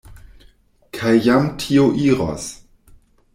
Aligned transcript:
Kaj 0.97 1.11
jam 1.27 1.45
tio 1.65 1.85
iros. 2.07 2.49